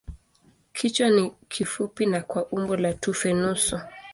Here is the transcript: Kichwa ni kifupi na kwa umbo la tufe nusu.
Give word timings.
Kichwa 0.73 1.09
ni 1.09 1.31
kifupi 1.47 2.05
na 2.05 2.21
kwa 2.21 2.45
umbo 2.47 2.75
la 2.77 2.93
tufe 2.93 3.33
nusu. 3.33 3.79